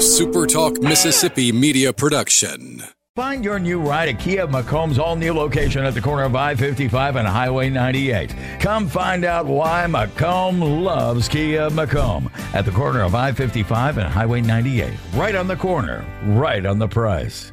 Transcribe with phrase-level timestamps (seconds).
[0.00, 2.82] a SuperTalk Mississippi media production.
[3.16, 6.54] Find your new ride at Kia McComb's all new location at the corner of I
[6.54, 8.34] 55 and Highway 98.
[8.60, 14.08] Come find out why McComb loves Kia McComb at the corner of I 55 and
[14.08, 14.90] Highway 98.
[15.12, 17.52] Right on the corner, right on the price.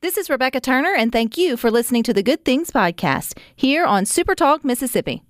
[0.00, 3.84] This is Rebecca Turner, and thank you for listening to the Good Things Podcast here
[3.84, 5.22] on SuperTalk Mississippi.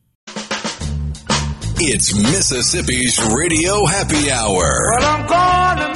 [1.79, 4.65] It's Mississippi's Radio Happy Hour.
[4.99, 5.27] Well, I'm
[5.77, 5.96] going to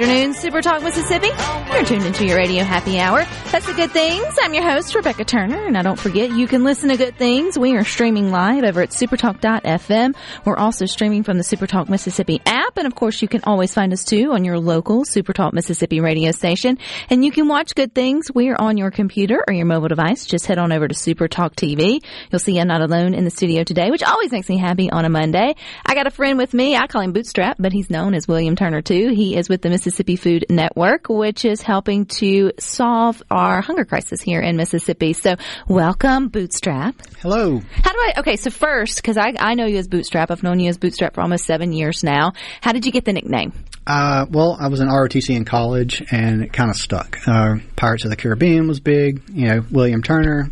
[0.00, 1.26] Afternoon, Super Talk Mississippi.
[1.72, 3.24] You're tuned into your radio happy hour.
[3.50, 4.32] That's the good things.
[4.40, 7.58] I'm your host, Rebecca Turner, and I don't forget you can listen to good things.
[7.58, 10.14] We are streaming live over at supertalk.fm.
[10.44, 13.92] We're also streaming from the Supertalk Mississippi app, and of course, you can always find
[13.92, 16.78] us too on your local Supertalk Mississippi radio station.
[17.10, 18.30] And you can watch good things.
[18.32, 20.26] We are on your computer or your mobile device.
[20.26, 22.04] Just head on over to Supertalk TV.
[22.30, 25.04] You'll see I'm not alone in the studio today, which always makes me happy on
[25.04, 25.56] a Monday.
[25.84, 26.76] I got a friend with me.
[26.76, 29.08] I call him Bootstrap, but he's known as William Turner too.
[29.08, 34.20] He is with the Mississippi Food Network, which is helping to solve our hunger crisis
[34.20, 35.12] here in Mississippi.
[35.12, 35.36] So
[35.66, 36.94] welcome, Bootstrap.
[37.20, 37.58] Hello.
[37.58, 40.30] How do I, okay, so first, cause I, I know you as Bootstrap.
[40.30, 42.32] I've known you as Bootstrap for almost seven years now.
[42.60, 43.52] How did you get the nickname?
[43.86, 47.18] Uh, well, I was in ROTC in college, and it kind of stuck.
[47.26, 50.50] Uh, Pirates of the Caribbean was big, you know, William Turner,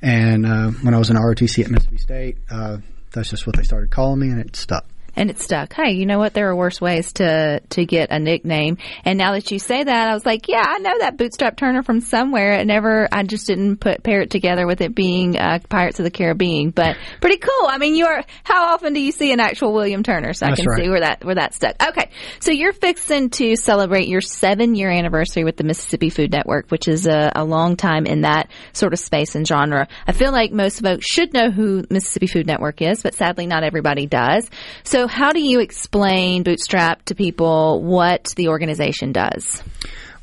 [0.00, 2.78] and uh, when I was in ROTC at Mississippi State, uh,
[3.12, 4.86] that's just what they started calling me, and it stuck.
[5.16, 5.72] And it stuck.
[5.72, 6.34] Hey, you know what?
[6.34, 8.78] There are worse ways to to get a nickname.
[9.04, 11.82] And now that you say that, I was like, yeah, I know that Bootstrap Turner
[11.82, 12.54] from somewhere.
[12.60, 16.04] It never, I just didn't put pair it together with it being uh, Pirates of
[16.04, 16.70] the Caribbean.
[16.70, 17.68] But pretty cool.
[17.68, 18.24] I mean, you are.
[18.44, 20.32] How often do you see an actual William Turner?
[20.32, 20.82] So I can right.
[20.82, 21.76] see where that where that stuck.
[21.88, 22.10] Okay,
[22.40, 26.88] so you're fixing to celebrate your seven year anniversary with the Mississippi Food Network, which
[26.88, 29.88] is a, a long time in that sort of space and genre.
[30.06, 33.64] I feel like most folks should know who Mississippi Food Network is, but sadly not
[33.64, 34.48] everybody does.
[34.84, 39.62] So how do you explain Bootstrap to people what the organization does?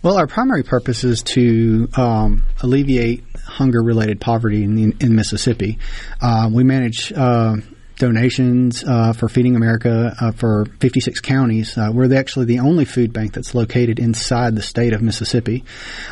[0.02, 5.78] Well, our primary purpose is to um, alleviate hunger-related poverty in, in Mississippi.
[6.22, 7.58] Uh, we manage uh,
[7.98, 11.78] donations uh, for Feeding America uh, for 56 counties.
[11.78, 15.66] Uh, we're the, actually the only food bank that's located inside the state of Mississippi.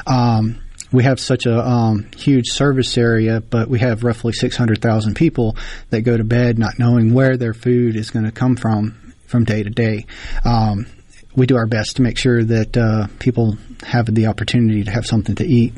[0.05, 0.61] Um,
[0.92, 5.56] we have such a um, huge service area, but we have roughly 600,000 people
[5.90, 9.44] that go to bed not knowing where their food is going to come from from
[9.44, 10.06] day to day.
[10.46, 10.88] Um,
[11.36, 15.06] we do our best to make sure that uh, people have the opportunity to have
[15.06, 15.74] something to eat.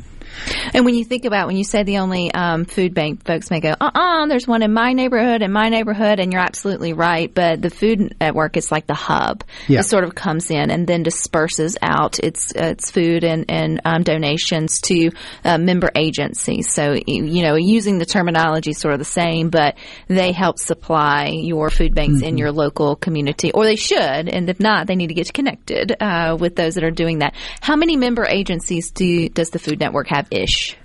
[0.74, 3.60] And when you think about when you say the only um, food bank, folks may
[3.60, 7.32] go, "Uh, uh there's one in my neighborhood, in my neighborhood," and you're absolutely right.
[7.32, 9.44] But the food network is like the hub.
[9.68, 9.80] Yeah.
[9.80, 14.02] It sort of comes in and then disperses out its its food and and um,
[14.02, 15.10] donations to
[15.44, 16.72] uh, member agencies.
[16.72, 19.76] So you know, using the terminology is sort of the same, but
[20.08, 24.28] they help supply your food banks in your local community, or they should.
[24.28, 27.34] And if not, they need to get connected uh, with those that are doing that.
[27.60, 30.19] How many member agencies do does the Food Network have?
[30.30, 30.76] Ish.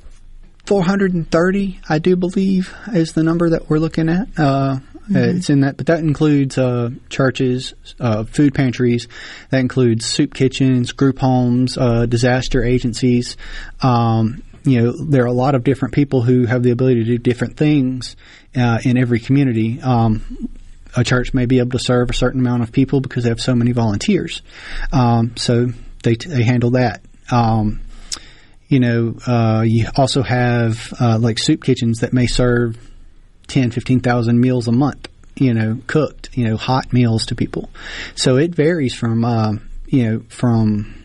[0.66, 4.28] 430, I do believe, is the number that we're looking at.
[4.38, 4.80] Uh,
[5.36, 9.08] It's in that, but that includes uh, churches, uh, food pantries.
[9.52, 13.38] That includes soup kitchens, group homes, uh, disaster agencies.
[13.82, 17.06] Um, you know, there are a lot of different people who have the ability to
[17.06, 18.16] do different things
[18.56, 19.80] uh, in every community.
[19.80, 20.50] Um,
[20.98, 23.40] a church may be able to serve a certain amount of people because they have
[23.42, 24.42] so many volunteers.
[24.92, 25.68] Um, so
[26.02, 27.04] they, they handle that.
[27.32, 27.82] Um,
[28.68, 32.78] you know, uh, you also have uh, like soup kitchens that may serve
[33.48, 37.70] 10, 15,000 meals a month, you know, cooked, you know, hot meals to people.
[38.16, 39.54] So it varies from, uh,
[39.88, 41.05] you know, from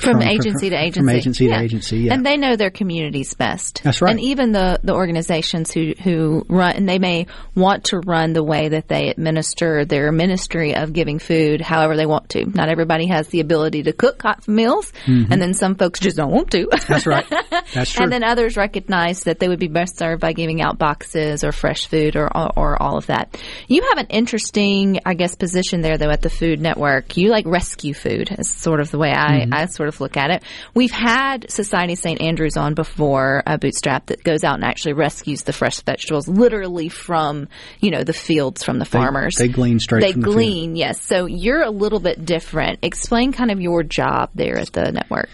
[0.00, 1.00] From, From- agency from- to agency.
[1.00, 2.14] from agency to agency, yeah.
[2.14, 3.82] And they know their communities best.
[3.84, 4.10] That's right.
[4.10, 8.42] And even the, the organizations who, who run, and they may want to run the
[8.42, 12.44] way that they administer their ministry of giving food however they want to.
[12.46, 16.30] Not everybody has the ability to cook hot meals, and then some folks just don't
[16.32, 16.66] want to.
[16.66, 16.92] Mm-hmm.
[16.92, 17.26] That's right.
[17.74, 18.04] That's true.
[18.04, 21.52] And then others recognize that they would be best served by giving out boxes or
[21.52, 23.36] fresh food or, or, or all of that.
[23.68, 27.16] You have an interesting, I guess, position there though at the Food Network.
[27.16, 30.16] You like rescue food is sort of the way I, I sort of of look
[30.16, 30.42] at it.
[30.74, 32.20] We've had Society St.
[32.20, 36.88] Andrews on before, a bootstrap that goes out and actually rescues the fresh vegetables literally
[36.88, 37.48] from,
[37.80, 39.36] you know, the fields from the farmers.
[39.36, 41.02] they glean straight They from the glean, yes.
[41.02, 42.78] So you're a little bit different.
[42.82, 45.28] Explain kind of your job there at the network.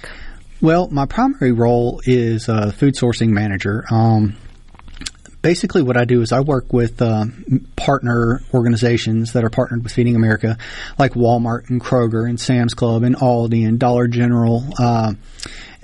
[0.60, 3.84] Well, my primary role is uh, food sourcing manager.
[3.90, 4.36] Um,
[5.46, 7.26] basically, what I do is I work with uh,
[7.76, 10.58] partner organizations that are partnered with Feeding America,
[10.98, 14.64] like Walmart and Kroger and Sam's Club and Aldi and Dollar General.
[14.76, 15.12] Uh,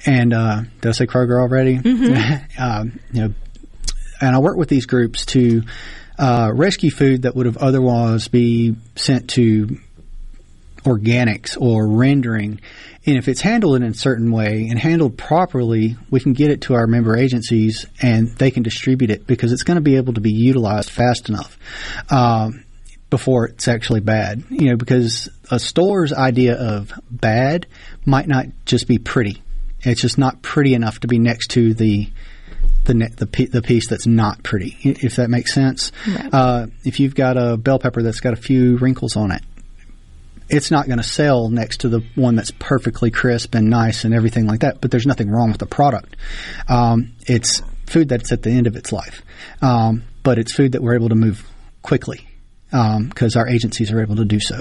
[0.04, 1.76] and uh, did I say Kroger already?
[2.58, 3.34] um, you know,
[4.20, 5.62] and I work with these groups to
[6.18, 9.78] uh, rescue food that would have otherwise be sent to
[10.84, 12.61] organics or rendering.
[13.05, 16.62] And if it's handled in a certain way and handled properly, we can get it
[16.62, 20.14] to our member agencies and they can distribute it because it's going to be able
[20.14, 21.58] to be utilized fast enough
[22.11, 22.64] um,
[23.11, 24.44] before it's actually bad.
[24.50, 27.67] You know, because a store's idea of bad
[28.05, 29.43] might not just be pretty.
[29.81, 32.08] It's just not pretty enough to be next to the
[32.84, 35.93] the ne- the, pe- the piece that's not pretty, if that makes sense.
[36.32, 39.43] Uh, if you've got a bell pepper that's got a few wrinkles on it,
[40.48, 44.14] it's not going to sell next to the one that's perfectly crisp and nice and
[44.14, 44.80] everything like that.
[44.80, 46.16] But there's nothing wrong with the product.
[46.68, 49.22] Um, it's food that's at the end of its life,
[49.60, 51.48] um, but it's food that we're able to move
[51.82, 52.26] quickly
[52.70, 54.60] because our agencies are able to do so.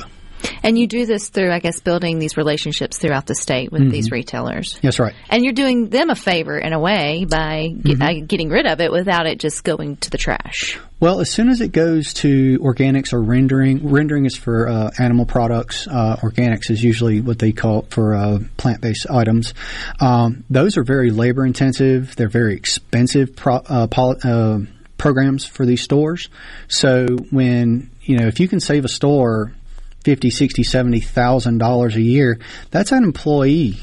[0.63, 4.11] And you do this through, I guess, building these relationships throughout the state with these
[4.11, 4.79] retailers.
[4.81, 5.13] Yes, right.
[5.29, 8.79] And you're doing them a favor in a way by get, uh, getting rid of
[8.79, 10.79] it without it just going to the trash.
[10.99, 15.25] Well, as soon as it goes to organics or rendering, rendering is for uh, animal
[15.25, 15.87] products.
[15.87, 19.55] Uh, organics is usually what they call it for uh, plant-based items.
[19.99, 22.15] Um, those are very labor-intensive.
[22.15, 23.87] They're very expensive pro- uh,
[24.23, 24.59] uh,
[24.99, 26.29] programs for these stores.
[26.67, 29.53] So when you know if you can save a store
[30.03, 32.39] fifty, sixty, seventy thousand dollars a year,
[32.69, 33.77] that's an employee,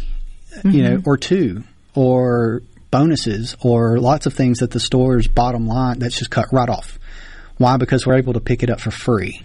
[0.64, 5.98] you know, or two, or bonuses, or lots of things that the store's bottom line
[5.98, 6.98] that's just cut right off.
[7.58, 7.76] Why?
[7.76, 9.42] Because we're able to pick it up for free.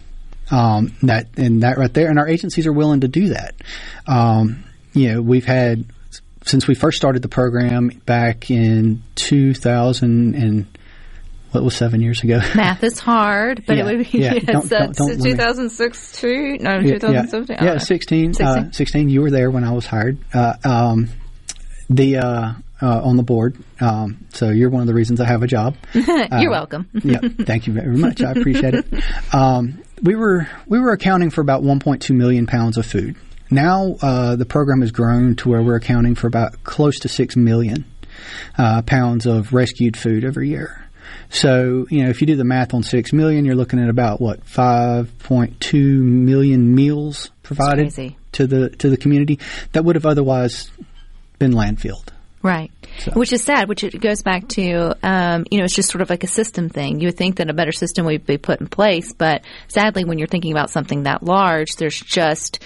[0.52, 3.56] Um, that and that right there, and our agencies are willing to do that.
[4.08, 5.86] Um, you know, we've had
[6.46, 10.66] since we first started the program back in 2000 and
[11.54, 12.40] what was seven years ago.
[12.56, 14.34] Math is hard, but Yeah, it would be yeah.
[14.36, 16.58] yes, Don't- don't- don't let me- 2006 too.
[16.60, 17.58] No, Yeah, 2017.
[17.60, 18.46] Yeah, yeah 16, 16.
[18.48, 18.74] Uh, 16.
[18.74, 19.10] 16.
[19.10, 20.18] You were there when I was hired.
[20.34, 21.10] Uh, um,
[21.90, 23.58] the uh, uh, on the board.
[23.80, 25.76] Um, so you're one of the reasons I have a job.
[25.94, 26.90] You're welcome.
[27.04, 28.22] yeah, thank you very much.
[28.22, 28.86] I appreciate it.
[29.34, 33.16] Um, we were we were accounting for about 1.2 million pounds of food.
[33.50, 37.36] Now uh, the program has grown to where we're accounting for about close to six
[37.38, 37.86] million
[38.58, 40.83] uh, pounds of rescued food every year.
[41.34, 44.22] So you know, if you do the math on six million, you're looking at about
[44.22, 47.92] what 5.2 million meals provided
[48.34, 49.40] to the to the community
[49.72, 50.70] that would have otherwise
[51.40, 52.13] been landfilled.
[52.44, 52.72] Right.
[53.14, 56.10] Which is sad, which it goes back to, um, you know, it's just sort of
[56.10, 57.00] like a system thing.
[57.00, 60.18] You would think that a better system would be put in place, but sadly, when
[60.18, 62.62] you're thinking about something that large, there's just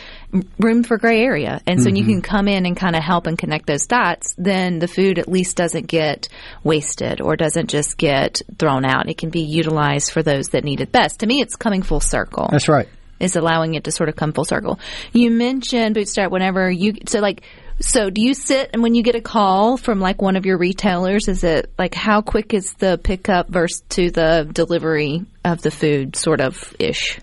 [0.57, 1.61] room for gray area.
[1.67, 4.33] And so when you can come in and kind of help and connect those dots,
[4.37, 6.27] then the food at least doesn't get
[6.63, 9.07] wasted or doesn't just get thrown out.
[9.07, 11.19] It can be utilized for those that need it best.
[11.19, 12.89] To me, it's coming full circle That's right.
[13.19, 14.79] is allowing it to sort of come full circle.
[15.13, 17.43] You mentioned Bootstrap whenever you so like
[17.79, 20.57] so do you sit and when you get a call from like one of your
[20.57, 25.71] retailers is it like how quick is the pickup versus to the delivery of the
[25.71, 27.19] food sort of ish?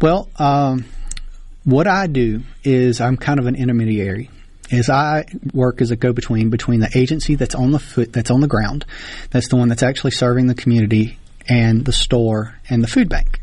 [0.00, 0.84] Well, um,
[1.64, 4.30] what I do is I'm kind of an intermediary.
[4.70, 8.40] Is I work as a go-between between the agency that's on the foot that's on
[8.40, 8.86] the ground,
[9.30, 11.18] that's the one that's actually serving the community,
[11.48, 13.40] and the store and the food bank.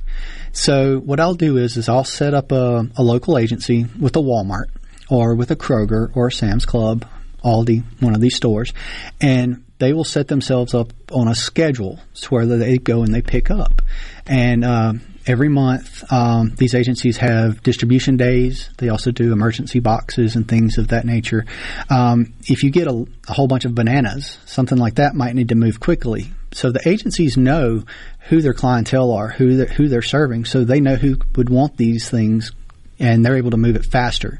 [0.51, 4.19] So what I'll do is is I'll set up a, a local agency with a
[4.19, 4.65] Walmart
[5.11, 7.05] or with a Kroger or a Sam's Club,
[7.43, 8.73] Aldi, one of these stores,
[9.19, 13.21] and they will set themselves up on a schedule to where they go and they
[13.21, 13.81] pick up.
[14.25, 18.69] And um, every month, um, these agencies have distribution days.
[18.77, 21.45] They also do emergency boxes and things of that nature.
[21.89, 25.49] Um, if you get a, a whole bunch of bananas, something like that might need
[25.49, 26.31] to move quickly.
[26.53, 27.83] So the agencies know
[28.27, 31.77] who their clientele are, who they're, who they're serving, so they know who would want
[31.77, 32.51] these things
[33.01, 34.39] and they're able to move it faster.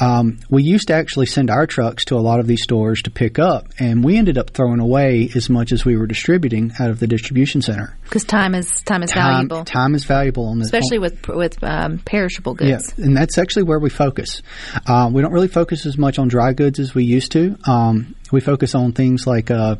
[0.00, 3.10] Um, we used to actually send our trucks to a lot of these stores to
[3.10, 6.90] pick up, and we ended up throwing away as much as we were distributing out
[6.90, 7.96] of the distribution center.
[8.04, 11.62] Because time is time is Time, valuable, time is valuable on this, especially with with
[11.62, 12.98] um, perishable yeah, goods.
[12.98, 14.42] and that's actually where we focus.
[14.86, 17.56] Uh, we don't really focus as much on dry goods as we used to.
[17.66, 19.76] Um, we focus on things like uh,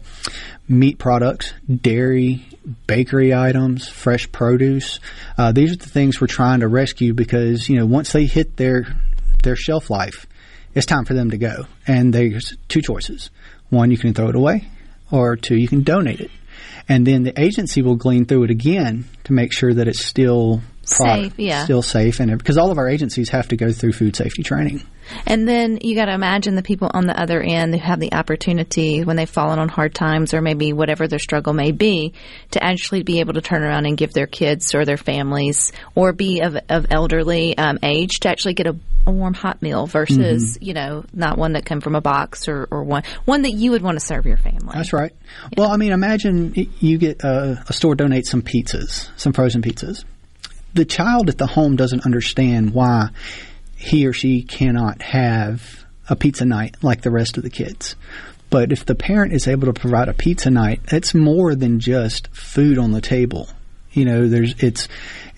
[0.69, 2.47] meat products, dairy,
[2.87, 5.01] bakery items, fresh produce.
[5.37, 8.57] Uh, these are the things we're trying to rescue because you know once they hit
[8.57, 8.97] their
[9.43, 10.27] their shelf life,
[10.75, 11.67] it's time for them to go.
[11.87, 13.31] And there's two choices.
[13.71, 14.69] One, you can throw it away,
[15.11, 16.31] or two, you can donate it.
[16.89, 20.61] And then the agency will glean through it again to make sure that it's still
[20.85, 21.65] Safe, yeah.
[21.65, 24.83] still safe, and because all of our agencies have to go through food safety training.
[25.27, 28.13] And then you got to imagine the people on the other end who have the
[28.13, 32.13] opportunity when they've fallen on hard times or maybe whatever their struggle may be
[32.53, 36.13] to actually be able to turn around and give their kids or their families or
[36.13, 40.59] be of, of elderly um, age to actually get a, a warm hot meal versus,
[40.61, 43.73] you know, not one that come from a box or, or one, one that you
[43.73, 44.73] would want to serve your family.
[44.75, 45.13] That's right.
[45.57, 50.05] Well, I mean, imagine you get uh, a store donates some pizzas, some frozen pizzas.
[50.75, 53.11] The child at the home doesn't understand why
[53.77, 57.97] he or she cannot have a pizza night like the rest of the kids.
[58.51, 62.29] But if the parent is able to provide a pizza night, it's more than just
[62.35, 63.49] food on the table.
[63.93, 64.89] You know, there's it's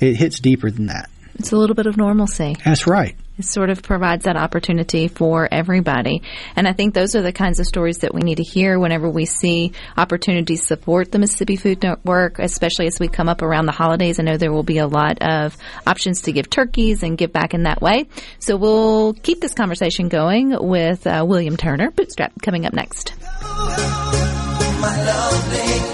[0.00, 1.10] it hits deeper than that.
[1.36, 2.56] It's a little bit of normalcy.
[2.64, 3.16] That's right.
[3.36, 6.22] It sort of provides that opportunity for everybody.
[6.54, 9.10] And I think those are the kinds of stories that we need to hear whenever
[9.10, 13.72] we see opportunities support the Mississippi Food Network, especially as we come up around the
[13.72, 14.20] holidays.
[14.20, 17.54] I know there will be a lot of options to give turkeys and give back
[17.54, 18.06] in that way.
[18.38, 23.14] So we'll keep this conversation going with uh, William Turner, Bootstrap, coming up next.
[24.80, 25.93] my lovely.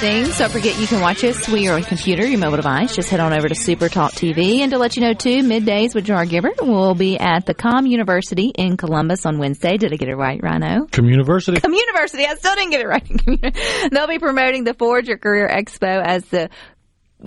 [0.00, 0.38] Welcome back to Good Things.
[0.38, 2.94] Don't forget you can watch us via your computer, your mobile device.
[2.94, 4.58] Just head on over to Super Talk TV.
[4.58, 7.86] And to let you know, too, middays with Gerard Gibert will be at the Com
[7.86, 9.76] University in Columbus on Wednesday.
[9.76, 10.86] Did I get it right, Rhino?
[10.86, 11.62] Communiversity.
[11.62, 12.26] Com University.
[12.26, 13.90] I still didn't get it right.
[13.90, 16.50] They'll be promoting the Forge Your Career Expo as the.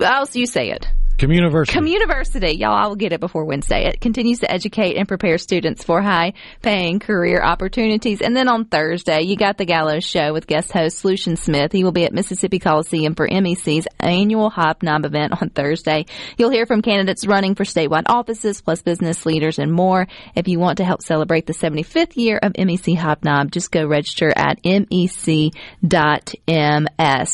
[0.00, 0.86] How else you say it?
[1.18, 1.70] Communiversity.
[1.70, 3.86] Communiversity, y'all, I will get it before Wednesday.
[3.86, 8.20] It continues to educate and prepare students for high paying career opportunities.
[8.20, 11.70] And then on Thursday, you got the Gallo Show with guest host Lucien Smith.
[11.70, 16.06] He will be at Mississippi Coliseum for MEC's annual Hobnob event on Thursday.
[16.38, 20.08] You'll hear from candidates running for statewide offices, plus business leaders and more.
[20.34, 24.32] If you want to help celebrate the 75th year of MEC Hobnob, just go register
[24.34, 25.52] at mec.ms.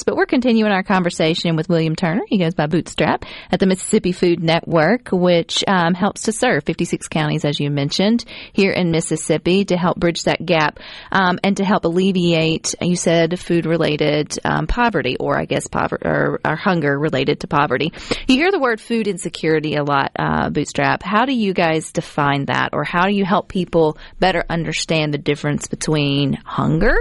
[0.05, 2.23] But we're continuing our conversation with William Turner.
[2.27, 7.09] He goes by Bootstrap at the Mississippi Food Network, which um, helps to serve 56
[7.09, 10.81] counties, as you mentioned, here in Mississippi to help bridge that gap
[11.13, 16.07] um, and to help alleviate, you said, food related um, poverty, or I guess poverty
[16.07, 17.93] or, or hunger related to poverty.
[18.27, 21.03] You hear the word food insecurity a lot, uh, Bootstrap.
[21.03, 25.19] How do you guys define that, or how do you help people better understand the
[25.19, 26.97] difference between hunger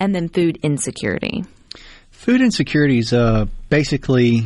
[0.00, 1.44] and then food insecurity?
[2.10, 4.44] Food insecurity is uh, basically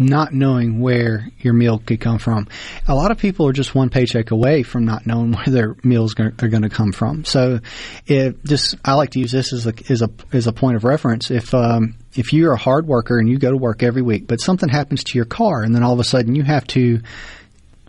[0.00, 2.48] not knowing where your meal could come from.
[2.88, 6.14] A lot of people are just one paycheck away from not knowing where their meals
[6.18, 7.24] are going to come from.
[7.24, 7.60] So,
[8.06, 10.84] it just I like to use this as a as a as a point of
[10.84, 11.30] reference.
[11.30, 14.40] If um, if you're a hard worker and you go to work every week, but
[14.40, 17.00] something happens to your car, and then all of a sudden you have to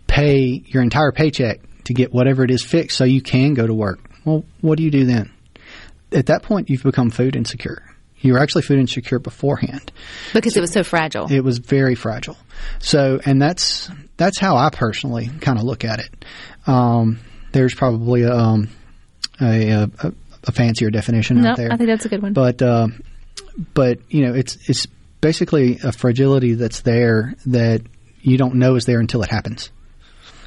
[0.06, 3.74] pay your entire paycheck to get whatever it is fixed so you can go to
[3.74, 3.98] work.
[4.24, 5.32] Well, what do you do then?
[6.12, 7.82] At that point, you've become food insecure.
[8.22, 9.92] You were actually food insecure beforehand.
[10.32, 11.30] Because it was so fragile.
[11.30, 12.36] It was very fragile.
[12.78, 16.24] So, and that's that's how I personally kind of look at it.
[16.66, 17.18] Um,
[17.52, 18.68] there's probably a, um,
[19.40, 20.12] a, a,
[20.44, 22.32] a fancier definition no, out there, I think that's a good one.
[22.32, 22.88] but uh,
[23.74, 24.86] but you know, it's it's
[25.20, 27.82] basically a fragility that's there that
[28.20, 29.70] you don't know is there until it happens.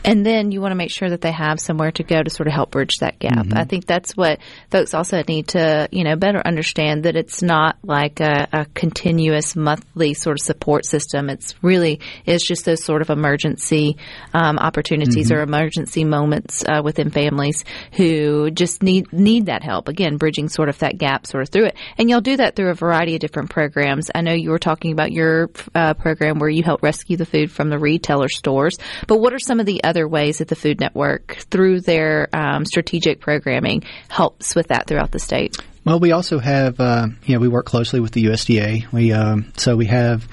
[0.05, 2.47] And then you want to make sure that they have somewhere to go to sort
[2.47, 3.47] of help bridge that gap.
[3.53, 7.77] I think that's what folks also need to, you know, better understand that it's not
[7.83, 11.29] like a, a continuous monthly sort of support system.
[11.29, 13.97] It's really, it's just those sort of emergency
[14.33, 19.87] um, opportunities or emergency moments uh, within families who just need, need that help.
[19.87, 21.77] Again, bridging sort of that gap sort of through it.
[21.97, 24.11] And you'll do that through a variety of different programs.
[24.13, 27.51] I know you were talking about your uh, program where you help rescue the food
[27.51, 30.55] from the retailer stores, but what are some of the other other ways that the
[30.55, 35.55] Food Network, through their um, strategic programming, helps with that throughout the state?
[35.85, 38.91] Well, we also have, uh, you know, we work closely with the USDA.
[38.91, 40.27] We um, so we have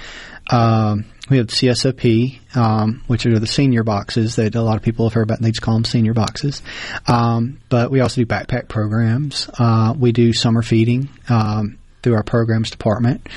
[0.51, 5.07] um, we have CSFP, um, which are the senior boxes that a lot of people
[5.07, 5.41] have heard about.
[5.41, 6.63] They just call them senior boxes.
[7.07, 9.49] Um, but we also do backpack programs.
[9.59, 13.29] Uh, we do summer feeding um, through our programs department,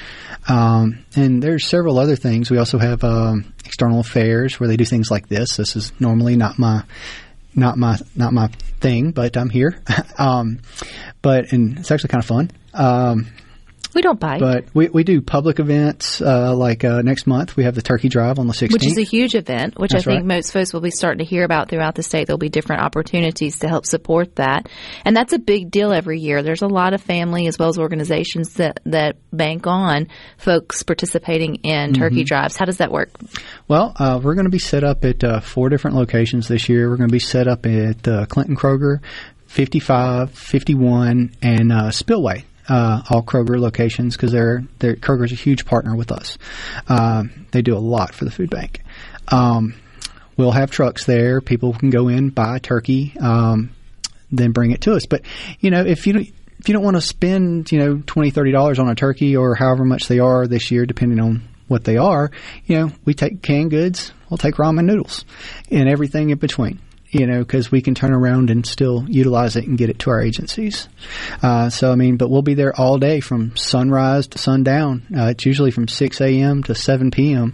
[0.48, 2.50] um, and there's several other things.
[2.50, 5.58] We also have um, external affairs where they do things like this.
[5.58, 6.84] This is normally not my
[7.56, 8.48] not my not my
[8.80, 9.80] thing, but I'm here.
[10.18, 10.60] um,
[11.22, 12.52] but and it's actually kind of fun.
[12.74, 13.28] Um,
[13.96, 14.40] We don't bite.
[14.42, 18.10] but we, we do public events uh, like uh, next month we have the turkey
[18.10, 18.74] drive on the 16th.
[18.74, 20.36] which is a huge event, which That's I think right.
[20.38, 22.28] most folks will be starting to hear about throughout the state.
[22.28, 24.68] There'll be different opportunities to help support that.
[25.06, 26.44] And that's a big deal every year.
[26.44, 31.56] There's a lot of family as well as organizations that, that bank on folks participating
[31.64, 32.24] in turkey Mm-hmm.
[32.26, 32.58] drives.
[32.58, 33.10] How does that work?
[33.68, 36.90] Well, uh, we're going to be set up at uh, four different locations this year.
[36.90, 39.00] We're going to be set up at uh, Clinton Kroger,
[39.48, 42.46] 55, 51, and uh, Spillway.
[42.68, 46.38] Uh, all Kroger locations because they're, they're Kroger's a huge partner with us.
[46.88, 48.82] Uh, they do a lot for the food bank.
[49.28, 49.76] Um,
[50.38, 51.42] we'll have trucks there.
[51.42, 53.72] People can go in buy turkey, um,
[54.32, 55.06] then bring it to us.
[55.06, 55.22] But
[55.60, 56.28] you know, if you don't,
[56.60, 59.56] if you don't want to spend you know twenty thirty dollars on a turkey or
[59.56, 62.32] however much they are this year, depending on what they are,
[62.66, 64.12] you know, we take canned goods.
[64.30, 65.26] We'll take ramen noodles
[65.70, 66.80] and everything in between.
[67.20, 70.10] You know, because we can turn around and still utilize it and get it to
[70.10, 70.90] our agencies.
[71.42, 75.04] Uh, so I mean, but we'll be there all day from sunrise to sundown.
[75.16, 76.64] Uh, it's usually from six a.m.
[76.64, 77.54] to seven p.m.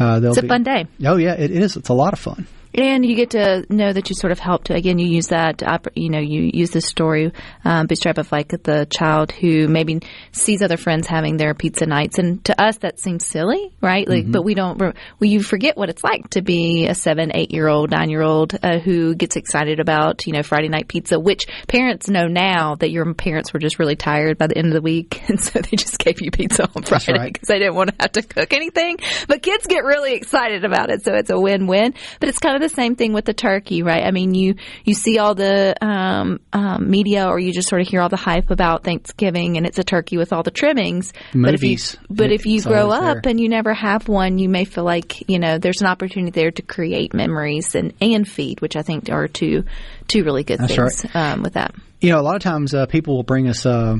[0.00, 0.86] Uh, It's a be- fun day.
[1.04, 1.76] Oh yeah, it is.
[1.76, 2.46] It's a lot of fun.
[2.74, 4.70] And you get to know that you sort of helped.
[4.70, 5.62] Again, you use that.
[5.94, 7.32] You know, you use this story,
[7.64, 10.00] um, bootstrap of like the child who maybe
[10.32, 14.08] sees other friends having their pizza nights, and to us that seems silly, right?
[14.08, 14.80] Like, but we don't.
[14.80, 18.08] re- We you forget what it's like to be a seven, eight year old, nine
[18.08, 22.26] year old uh, who gets excited about you know Friday night pizza, which parents know
[22.26, 25.38] now that your parents were just really tired by the end of the week, and
[25.40, 27.32] so they just gave you pizza on Friday right.
[27.32, 28.96] because they didn't want to have to cook anything.
[29.28, 31.94] But kids get really excited about it, so it's a win-win.
[32.18, 34.04] But it's kind of the same thing with the turkey, right?
[34.04, 34.54] I mean, you
[34.84, 38.16] you see all the um, um, media, or you just sort of hear all the
[38.16, 41.12] hype about Thanksgiving, and it's a turkey with all the trimmings.
[41.34, 41.96] But if you Movies.
[42.08, 43.30] but if you grow up there.
[43.30, 46.50] and you never have one, you may feel like you know there's an opportunity there
[46.50, 49.64] to create memories and and feed, which I think are two
[50.08, 51.74] two really good That's things um, with that.
[52.00, 53.96] you know, a lot of times uh, people will bring us, uh,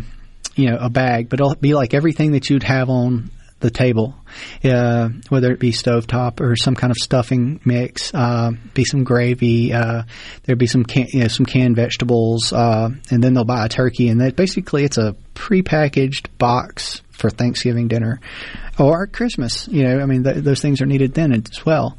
[0.55, 3.31] you know, a bag, but it'll be like everything that you'd have on
[3.63, 4.15] the table,
[4.65, 9.73] uh, whether it be stovetop or some kind of stuffing mix, uh, be some gravy,
[9.73, 10.03] uh,
[10.43, 13.69] there'd be some can, you know, some canned vegetables, uh, and then they'll buy a
[13.69, 18.21] turkey, and that basically it's a prepackaged box for Thanksgiving dinner
[18.79, 19.69] or Christmas.
[19.69, 21.97] You know, I mean, th- those things are needed then as well.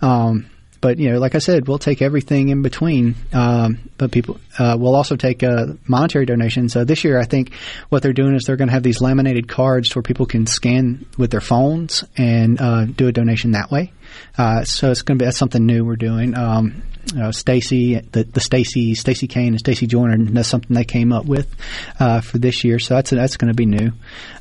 [0.00, 0.50] Um,
[0.80, 3.14] but you know, like I said, we'll take everything in between.
[3.32, 6.76] Um, but people, uh, we'll also take uh, monetary donations.
[6.76, 7.52] Uh, this year, I think
[7.88, 11.06] what they're doing is they're going to have these laminated cards where people can scan
[11.16, 13.92] with their phones and uh, do a donation that way.
[14.36, 16.36] Uh, so it's going to be that's something new we're doing.
[16.36, 16.82] Um,
[17.18, 21.24] uh, Stacy, the, the Stacy, Stacy Kane and Stacy Joyner, that's something they came up
[21.24, 21.54] with
[22.00, 22.78] uh, for this year.
[22.78, 23.92] So that's that's going to be new.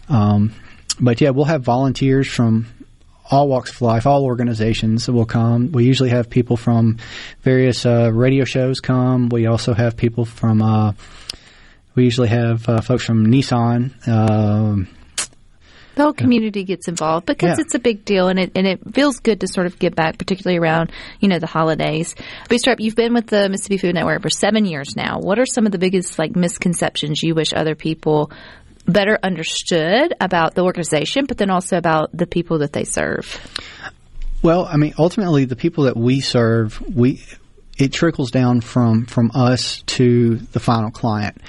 [0.10, 0.54] Um,
[1.00, 2.68] but yeah, we'll have volunteers from
[3.32, 5.72] all walks of life, all organizations will come.
[5.72, 6.98] We usually have people from
[7.42, 9.30] various uh, radio shows come.
[9.30, 10.62] We also have people from.
[10.62, 10.94] Uh,
[11.96, 14.08] we usually have uh, folks from Nissan.
[14.08, 14.88] Um,
[15.96, 17.62] the whole community gets involved because Yeah.
[17.64, 20.18] it's a big deal and it and it feels good to sort of give back,
[20.18, 22.16] particularly around you know the holidays.
[22.50, 25.20] Bootstrap, you've been with the Mississippi Food Network for seven years now.
[25.20, 28.30] What are some of the biggest like misconceptions you wish other people
[28.86, 33.40] better understood about the organization, but then also about the people that they serve?
[34.42, 37.24] Well, I mean, ultimately, the people that we serve, we
[37.78, 41.42] it trickles down from from us to the final client.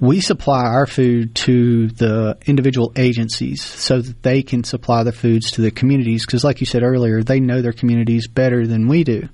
[0.00, 5.52] We supply our food to the individual agencies so that they can supply the foods
[5.52, 6.24] to the communities.
[6.24, 9.28] Because, like you said earlier, they know their communities better than we do.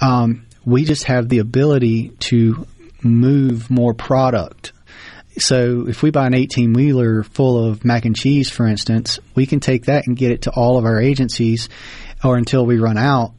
[0.00, 2.66] Um, we just have the ability to
[3.02, 4.72] move more product
[5.40, 9.46] so if we buy an 18 wheeler full of mac and cheese, for instance, we
[9.46, 11.68] can take that and get it to all of our agencies
[12.24, 13.32] or until we run out.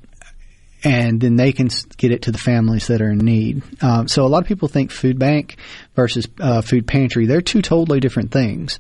[0.82, 3.64] And then they can get it to the families that are in need.
[3.84, 5.58] Um, so a lot of people think food bank
[5.94, 7.26] versus uh, food pantry.
[7.26, 8.80] They're two totally different things.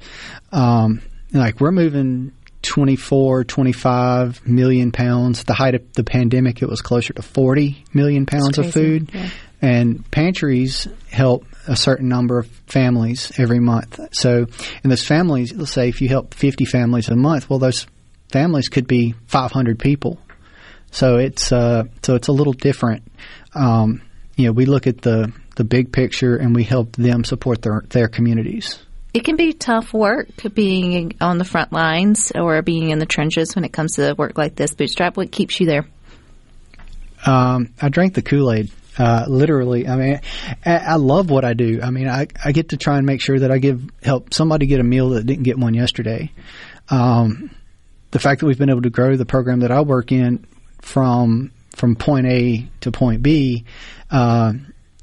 [0.53, 1.01] Um,
[1.33, 5.41] like we're moving 24, 25 million pounds.
[5.41, 9.11] At the height of the pandemic, it was closer to 40 million pounds of food.
[9.13, 9.29] yeah.
[9.61, 13.99] And pantries help a certain number of families every month.
[14.11, 14.45] So,
[14.83, 17.85] and those families, let's say if you help 50 families a month, well, those
[18.31, 20.19] families could be 500 people.
[20.91, 23.03] So it's uh, so it's a little different.
[23.53, 24.01] Um,
[24.35, 27.83] you know, we look at the the big picture and we help them support their
[27.89, 28.79] their communities.
[29.13, 33.55] It can be tough work being on the front lines or being in the trenches
[33.55, 34.73] when it comes to work like this.
[34.73, 35.87] Bootstrap, what keeps you there?
[37.25, 38.71] Um, I drank the Kool Aid.
[38.97, 40.21] Uh, literally, I mean,
[40.65, 41.79] I, I love what I do.
[41.81, 44.65] I mean, I, I get to try and make sure that I give help somebody
[44.65, 46.31] get a meal that didn't get one yesterday.
[46.89, 47.51] Um,
[48.11, 50.45] the fact that we've been able to grow the program that I work in
[50.81, 53.63] from from point A to point B
[54.11, 54.53] uh,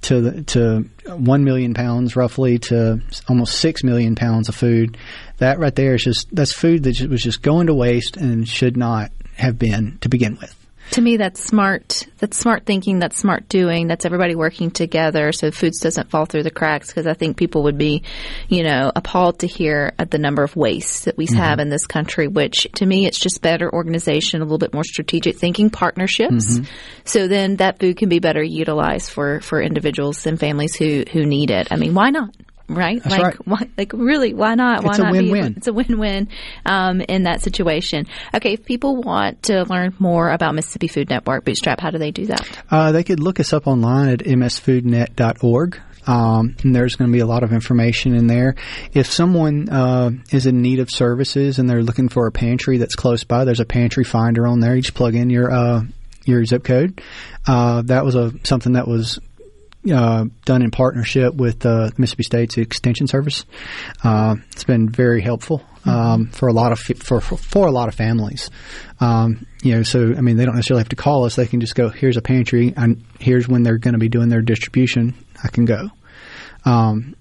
[0.02, 0.80] to the, to
[1.16, 4.96] one million pounds roughly to almost six million pounds of food.
[5.38, 8.76] That right there is just that's food that was just going to waste and should
[8.76, 10.65] not have been to begin with.
[10.92, 12.06] To me, that's smart.
[12.18, 12.98] That's smart thinking.
[12.98, 13.88] That's smart doing.
[13.88, 16.88] That's everybody working together so foods doesn't fall through the cracks.
[16.88, 18.02] Because I think people would be,
[18.48, 21.36] you know, appalled to hear at the number of wastes that we mm-hmm.
[21.36, 22.28] have in this country.
[22.28, 26.58] Which to me, it's just better organization, a little bit more strategic thinking, partnerships.
[26.58, 26.64] Mm-hmm.
[27.04, 31.26] So then that food can be better utilized for for individuals and families who who
[31.26, 31.68] need it.
[31.70, 32.30] I mean, why not?
[32.68, 33.00] Right?
[33.02, 33.46] That's like, right.
[33.46, 34.82] why, like really, why not?
[34.82, 35.54] Why It's a not be able- win-win.
[35.56, 36.28] it's a win-win
[36.64, 38.06] um, in that situation.
[38.34, 42.10] Okay, if people want to learn more about Mississippi Food Network Bootstrap, how do they
[42.10, 42.46] do that?
[42.70, 45.80] Uh, they could look us up online at msfoodnet.org.
[46.08, 48.54] Um, and there's going to be a lot of information in there.
[48.92, 52.94] If someone uh, is in need of services and they're looking for a pantry that's
[52.94, 54.76] close by, there's a pantry finder on there.
[54.76, 55.82] You just plug in your uh,
[56.24, 57.02] your zip code.
[57.44, 59.18] Uh, that was a something that was
[59.92, 63.44] uh, done in partnership with uh, Mississippi State's Extension Service.
[64.02, 67.88] Uh, it's been very helpful um, for a lot of for, for for a lot
[67.88, 68.50] of families.
[69.00, 71.36] Um, you know, so I mean, they don't necessarily have to call us.
[71.36, 74.28] They can just go, "Here's a pantry, and here's when they're going to be doing
[74.28, 75.14] their distribution.
[75.42, 75.90] I can go."
[76.64, 77.14] Um,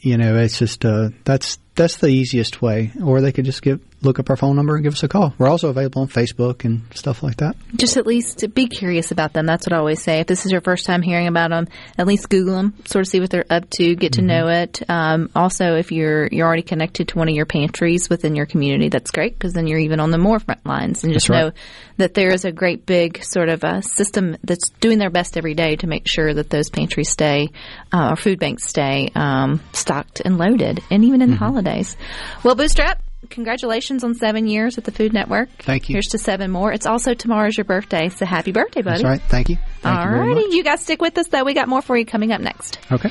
[0.00, 2.92] you know, it's just uh, that's that's the easiest way.
[3.02, 5.34] Or they could just give look up our phone number and give us a call.
[5.38, 7.56] We're also available on Facebook and stuff like that.
[7.74, 9.46] Just at least be curious about them.
[9.46, 10.20] That's what I always say.
[10.20, 11.66] If this is your first time hearing about them,
[11.98, 14.26] at least Google them, sort of see what they're up to, get to Mm-hmm.
[14.26, 14.82] know it.
[14.88, 18.88] Um, also, if you're you're already connected to one of your pantries within your community,
[18.88, 21.46] that's great because then you're even on the more front lines and just right.
[21.46, 21.50] know
[21.96, 25.54] that there is a great big sort of a system that's doing their best every
[25.54, 27.48] day to make sure that those pantries stay
[27.92, 31.38] uh, or food banks stay um, stocked and loaded, and even in Mm-hmm.
[31.38, 31.96] the holidays.
[32.44, 33.02] Well, Bootstrap.
[33.26, 35.48] Congratulations on seven years with the Food Network.
[35.58, 35.94] Thank you.
[35.94, 36.72] Here's to seven more.
[36.72, 39.02] It's also tomorrow's your birthday, so happy birthday, buddy.
[39.02, 39.22] That's right.
[39.22, 39.56] Thank you.
[39.80, 41.44] Thank you very you guys stick with us though.
[41.44, 42.78] We got more for you coming up next.
[42.90, 43.10] Okay.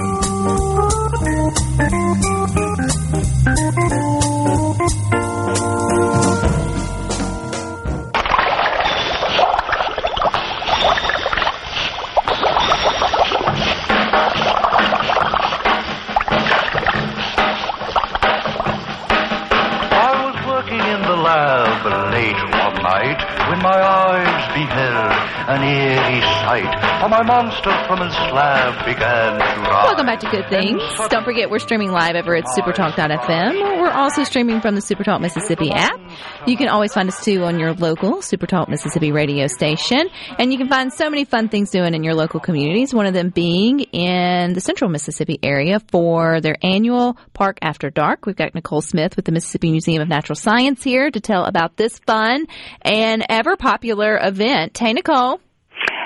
[27.01, 29.85] For my monster from his slab began to rise.
[29.85, 30.83] Welcome back to Good Things.
[31.09, 33.81] Don't forget we're streaming live over at supertalk.fm.
[33.81, 35.99] We're also streaming from the Supertalk Mississippi app.
[36.45, 40.09] You can always find us too on your local Supertalk Mississippi radio station.
[40.37, 42.93] And you can find so many fun things doing in your local communities.
[42.93, 48.27] One of them being in the central Mississippi area for their annual Park After Dark.
[48.27, 51.77] We've got Nicole Smith with the Mississippi Museum of Natural Science here to tell about
[51.77, 52.45] this fun
[52.83, 54.77] and ever popular event.
[54.77, 55.41] Hey, Nicole.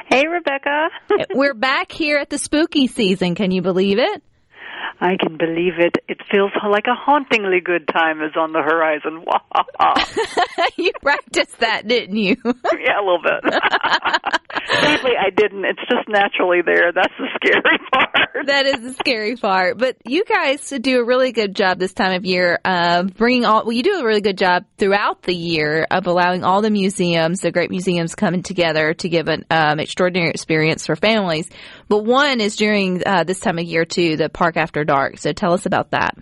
[0.10, 0.90] Hey, Rebecca.
[1.36, 3.36] We're back here at the spooky season.
[3.36, 4.24] Can you believe it?
[5.02, 5.98] I can believe it.
[6.08, 9.26] It feels like a hauntingly good time is on the horizon.
[10.78, 12.38] you practiced that, didn't you?
[12.46, 13.44] yeah, a little bit.
[14.72, 15.66] Sadly, I didn't.
[15.66, 16.94] It's just naturally there.
[16.94, 18.15] That's the scary part.
[18.46, 19.78] That is the scary part.
[19.78, 23.64] But you guys do a really good job this time of year of bringing all.
[23.64, 27.42] Well, you do a really good job throughout the year of allowing all the museums,
[27.42, 31.50] the great museums, coming together to give an um, extraordinary experience for families.
[31.88, 35.18] But one is during uh, this time of year too, the Park After Dark.
[35.20, 36.16] So tell us about that.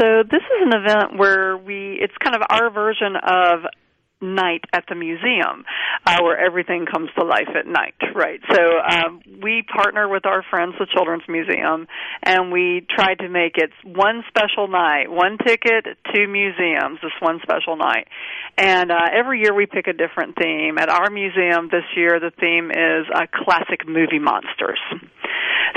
[0.00, 3.60] So this is an event where we it's kind of our version of
[4.24, 5.64] night at the museum
[6.06, 8.40] uh, where everything comes to life at night right?
[8.52, 11.86] So um, we partner with our friends the children's museum
[12.22, 17.40] and we try to make it one special night one ticket two museums this one
[17.42, 18.08] special night.
[18.56, 20.78] And uh, every year we pick a different theme.
[20.78, 24.80] At our museum this year the theme is uh, classic movie monsters.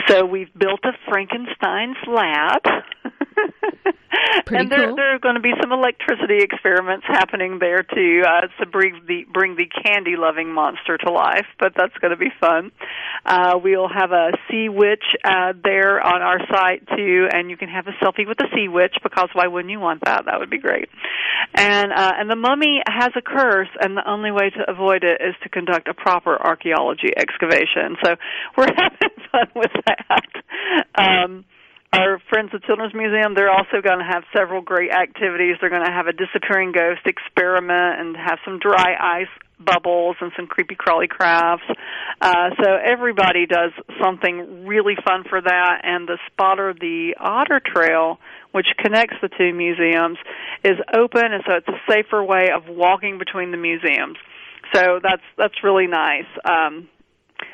[0.07, 2.61] So we've built a frankenstein's lab
[4.47, 4.95] and there, cool.
[4.95, 9.25] there are going to be some electricity experiments happening there too uh, to bring the
[9.31, 11.45] bring the candy loving monster to life.
[11.59, 12.71] But that's going to be fun.
[13.25, 17.69] Uh, we'll have a sea witch uh, there on our site too, and you can
[17.69, 20.25] have a selfie with the sea witch because why wouldn't you want that?
[20.25, 20.89] That would be great.
[21.53, 25.21] And uh, and the mummy has a curse, and the only way to avoid it
[25.21, 27.97] is to conduct a proper archaeology excavation.
[28.03, 28.15] So
[28.57, 30.43] we're having fun with that.
[30.95, 31.45] Um,
[31.93, 35.55] our friends at Children's Museum, they're also going to have several great activities.
[35.59, 40.31] They're going to have a disappearing ghost experiment and have some dry ice bubbles and
[40.35, 41.65] some creepy crawly crafts.
[42.21, 43.71] Uh, so everybody does
[44.01, 45.81] something really fun for that.
[45.83, 48.19] And the spotter, the Otter Trail,
[48.51, 50.17] which connects the two museums,
[50.63, 54.17] is open, and so it's a safer way of walking between the museums.
[54.73, 56.27] So that's that's really nice.
[56.43, 56.89] Um,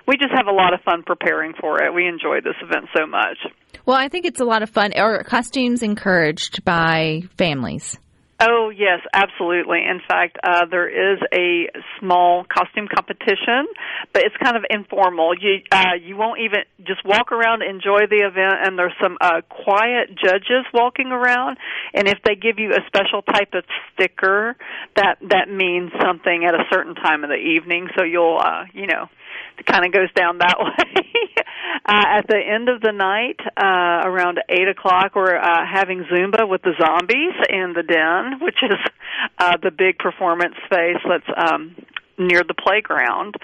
[0.08, 1.94] we just have a lot of fun preparing for it.
[1.94, 3.38] We enjoy this event so much.
[3.86, 4.94] Well, I think it's a lot of fun.
[4.94, 8.00] Are costumes encouraged by families?
[8.40, 9.80] Oh yes, absolutely.
[9.80, 11.70] In fact, uh, there is a
[12.00, 13.68] small costume competition,
[14.12, 15.34] but it's kind of informal.
[15.40, 19.42] You uh, you won't even just walk around, enjoy the event, and there's some uh,
[19.50, 21.58] quiet judges walking around.
[21.94, 24.56] And if they give you a special type of sticker,
[24.96, 27.88] that that means something at a certain time of the evening.
[27.98, 29.08] So you'll uh, you know
[29.58, 31.06] it kind of goes down that way.
[31.86, 36.48] uh, at the end of the night, uh, around eight o'clock, we're uh, having Zumba
[36.48, 38.78] with the zombies in the den, which is
[39.40, 41.76] uh, the big performance space that's um,
[42.18, 43.36] near the playground.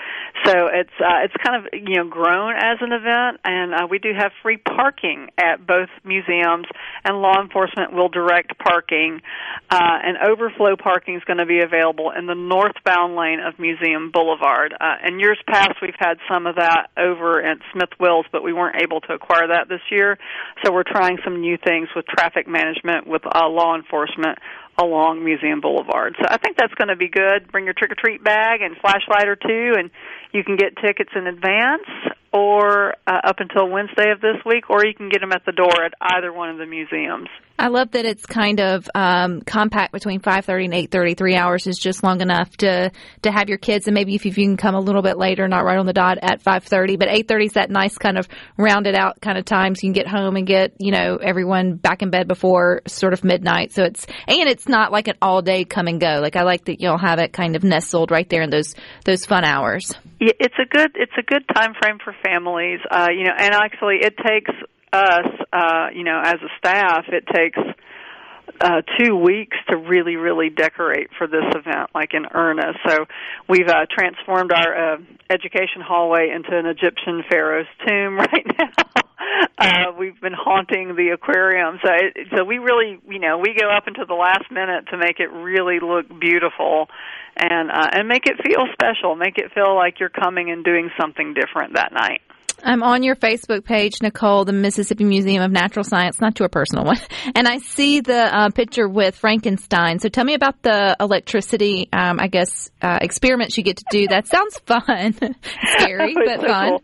[0.45, 3.99] So it's uh, it's kind of you know grown as an event, and uh, we
[3.99, 6.67] do have free parking at both museums,
[7.03, 9.21] and law enforcement will direct parking.
[9.69, 14.11] Uh, and overflow parking is going to be available in the northbound lane of Museum
[14.11, 14.73] Boulevard.
[14.79, 18.53] Uh, in years past, we've had some of that over at Smith Wills, but we
[18.53, 20.17] weren't able to acquire that this year.
[20.63, 24.39] So we're trying some new things with traffic management, with uh, law enforcement
[24.79, 26.15] along Museum Boulevard.
[26.19, 27.51] So I think that's going to be good.
[27.51, 29.91] Bring your trick or treat bag and flashlight or two, and
[30.31, 31.87] you can get tickets in advance
[32.31, 35.51] or uh, up until Wednesday of this week, or you can get them at the
[35.51, 37.27] door at either one of the museums.
[37.59, 41.17] I love that it's kind of um, compact between 5:30 and 8:30.
[41.17, 42.89] Three hours is just long enough to
[43.23, 45.65] to have your kids, and maybe if you can come a little bit later, not
[45.65, 49.19] right on the dot at 5:30, but 8:30 is that nice kind of rounded out
[49.19, 52.09] kind of time, so you can get home and get you know everyone back in
[52.09, 53.73] bed before sort of midnight.
[53.73, 56.19] So it's and it's not like an all day come and go.
[56.21, 59.25] Like I like that you'll have it kind of nestled right there in those those
[59.25, 59.93] fun hours.
[60.21, 62.79] Yeah, it's a good it's a good time frame for families.
[62.89, 64.51] Uh, you know, and actually, it takes
[64.93, 67.59] us, uh, you know, as a staff, it takes
[68.61, 72.79] uh, two weeks to really, really decorate for this event, like in earnest.
[72.87, 73.05] So
[73.47, 74.97] we've uh, transformed our uh,
[75.29, 79.01] education hallway into an Egyptian pharaoh's tomb right now.
[79.57, 83.69] Uh, we've been haunting the aquarium, so it, so we really, you know, we go
[83.69, 86.87] up until the last minute to make it really look beautiful,
[87.37, 90.89] and uh, and make it feel special, make it feel like you're coming and doing
[90.99, 92.21] something different that night.
[92.63, 96.49] I'm on your Facebook page, Nicole, the Mississippi Museum of Natural Science, not to a
[96.49, 96.99] personal one,
[97.35, 99.99] and I see the uh, picture with Frankenstein.
[99.99, 104.07] So tell me about the electricity, um, I guess, uh, experiments you get to do.
[104.07, 105.13] That sounds fun,
[105.77, 106.69] scary, but so fun.
[106.69, 106.83] cool.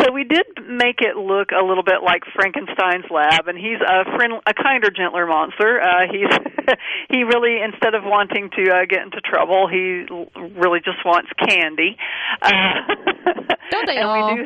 [0.00, 4.04] So we did make it look a little bit like Frankenstein's lab, and he's a
[4.16, 5.80] friend, a kinder, gentler monster.
[5.80, 6.30] Uh, he's
[7.08, 10.06] he really, instead of wanting to uh, get into trouble, he
[10.58, 11.96] really just wants candy.
[12.42, 12.50] Uh,
[13.70, 14.36] Don't they all?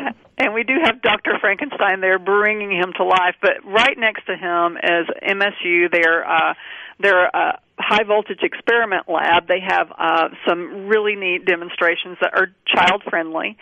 [0.41, 1.33] And we do have Dr.
[1.39, 5.93] Frankenstein there bringing him to life, but right next to him is MSU.
[5.93, 6.55] Their uh,
[6.99, 9.49] their uh, high voltage experiment lab.
[9.49, 13.59] They have uh, some really neat demonstrations that are child friendly,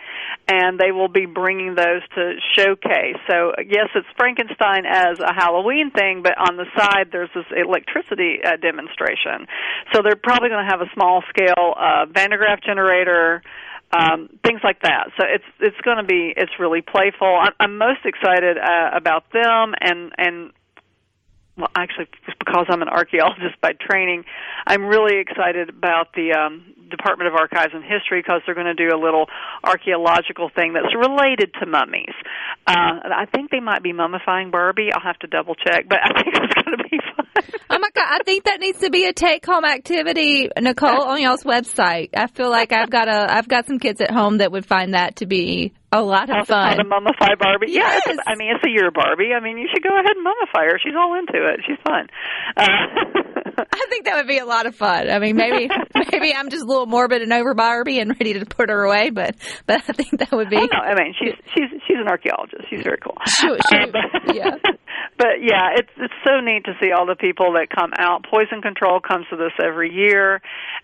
[0.47, 3.19] and they will be bringing those to showcase.
[3.29, 8.39] So yes, it's Frankenstein as a Halloween thing, but on the side there's this electricity
[8.41, 9.47] uh, demonstration.
[9.91, 13.43] So they're probably going to have a small scale uh, Van de Graaff generator
[13.91, 15.09] um, things like that.
[15.17, 17.27] So it's it's going to be it's really playful.
[17.27, 20.51] I'm, I'm most excited uh, about them and and
[21.59, 22.07] well, actually,
[22.39, 24.23] because I'm an archaeologist by training,
[24.65, 28.73] I'm really excited about the um, Department of Archives and History because they're going to
[28.73, 29.27] do a little
[29.63, 32.15] archaeological thing that's related to mummies.
[32.65, 34.89] Uh, I think they might be mummifying Barbie.
[34.93, 36.99] I'll have to double check, but I think it's going to be.
[37.71, 38.05] Oh my god!
[38.09, 42.09] I think that needs to be a take-home activity, Nicole, on y'all's website.
[42.15, 44.93] I feel like I've got a, I've got some kids at home that would find
[44.95, 46.77] that to be a lot of How fun.
[46.77, 47.71] to mummify Barbie?
[47.71, 48.01] Yeah, Yes.
[48.07, 49.33] it's, I mean it's a year Barbie.
[49.35, 50.79] I mean you should go ahead and mummify her.
[50.83, 51.61] She's all into it.
[51.65, 52.07] She's fun.
[52.57, 52.65] Uh,
[53.71, 55.09] I think that would be a lot of fun.
[55.09, 55.69] I mean, maybe
[56.11, 59.09] maybe I'm just a little morbid and over Barbie and ready to put her away,
[59.09, 60.57] but but I think that would be.
[60.57, 62.63] Oh, no, I mean she's she's she's an archaeologist.
[62.69, 63.17] She's very cool.
[63.27, 63.87] She- she- Uh,
[64.25, 64.55] but, yeah.
[65.17, 68.25] But yeah, it's it's so neat to see all the people that come out.
[68.29, 70.41] Poison Control comes to this every year,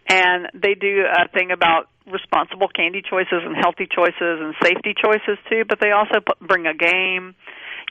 [0.10, 5.38] and they do a thing about responsible candy choices and healthy choices and safety choices
[5.50, 5.64] too.
[5.68, 7.36] But they also put, bring a game.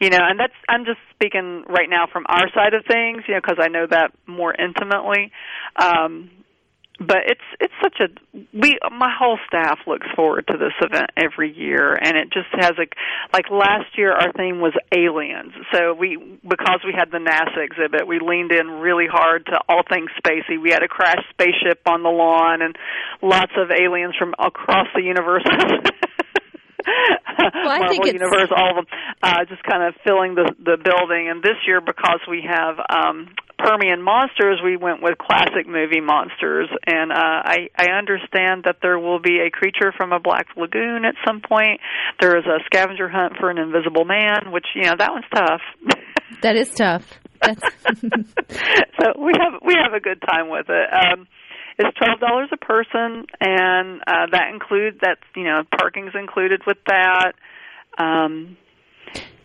[0.00, 3.34] You know, and that's I'm just speaking right now from our side of things, you
[3.34, 5.30] know, because I know that more intimately.
[5.80, 6.30] Um,
[6.98, 8.08] but it's it's such a
[8.52, 12.72] we my whole staff looks forward to this event every year and it just has
[12.78, 12.86] a
[13.32, 15.52] like last year our theme was aliens.
[15.72, 19.82] So we because we had the NASA exhibit we leaned in really hard to all
[19.88, 20.60] things spacey.
[20.60, 22.76] We had a crashed spaceship on the lawn and
[23.22, 25.42] lots of aliens from across the universe.
[26.86, 28.86] I Marvel think it's- universe all of them
[29.24, 33.32] uh just kind of filling the the building and this year because we have um
[33.64, 38.98] Permian monsters, we went with classic movie monsters, and uh, I, I understand that there
[38.98, 41.80] will be a creature from a black lagoon at some point.
[42.20, 45.62] There is a scavenger hunt for an invisible man, which you know that one's tough.
[46.42, 47.06] That is tough.
[47.40, 47.62] That's,
[49.00, 50.88] so we have we have a good time with it.
[50.92, 51.26] Um,
[51.78, 56.78] it's twelve dollars a person, and uh, that includes that's you know parking's included with
[56.86, 57.32] that.
[57.98, 58.56] Um,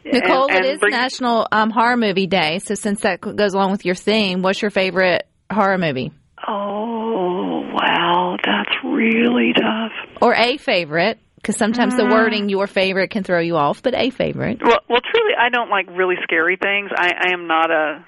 [0.05, 3.53] Nicole, and- and it is bring- National um, Horror Movie Day, so since that goes
[3.53, 6.11] along with your theme, what's your favorite horror movie
[6.47, 9.91] Oh wow, that's really tough.
[10.21, 11.19] or a favorite?
[11.35, 14.59] Because sometimes the wording "your favorite" can throw you off, but a favorite.
[14.61, 16.89] Well, well, truly, I don't like really scary things.
[16.93, 18.05] I, I am not a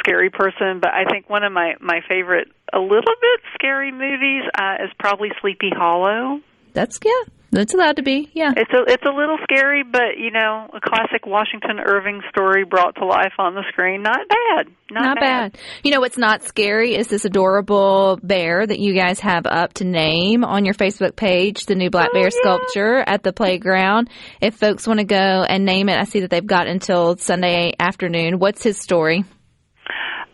[0.00, 4.42] scary person, but I think one of my my favorite, a little bit scary movies
[4.60, 6.40] uh, is probably Sleepy Hollow.
[6.72, 7.10] That's yeah,
[7.52, 8.30] that's allowed to be.
[8.34, 12.64] Yeah, It's a it's a little scary, but you know, a classic Washington Irving story
[12.64, 14.02] brought to life on the screen.
[14.02, 14.66] Not bad.
[14.90, 15.58] Not, not bad.
[15.84, 19.84] You know what's not scary is this adorable bear that you guys have up to
[19.84, 22.40] name on your Facebook page, the new black Oh, bear yeah.
[22.42, 24.10] sculpture at the playground.
[24.40, 27.72] If folks want to go and name it, I see that they've got until Sunday
[27.78, 28.38] afternoon.
[28.38, 29.24] What's his story?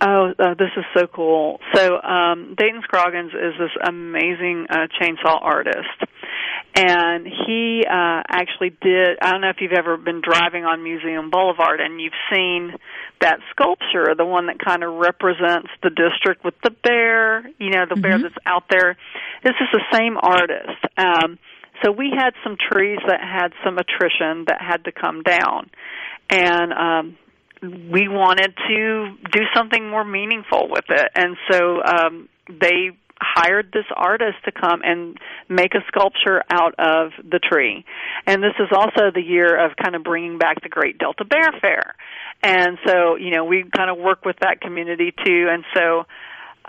[0.01, 1.59] Oh, uh, this is so cool.
[1.75, 5.89] So, um, Dayton Scroggins is this amazing uh, chainsaw artist.
[6.75, 11.31] And he uh, actually did, I don't know if you've ever been driving on Museum
[11.31, 12.75] Boulevard and you've seen
[13.21, 17.85] that sculpture, the one that kind of represents the district with the bear, you know,
[17.89, 18.97] the bear that's out there.
[19.43, 20.79] This is the same artist.
[20.97, 21.39] Um,
[21.83, 25.71] so we had some trees that had some attrition that had to come down.
[26.31, 27.19] And um,
[27.63, 33.87] we wanted to do something more meaningful with it and so um they hired this
[33.95, 37.85] artist to come and make a sculpture out of the tree.
[38.27, 41.49] And this is also the year of kind of bringing back the great Delta Bear
[41.57, 41.95] Affair.
[42.43, 45.49] And so you know we kind of work with that community too.
[45.51, 46.05] And so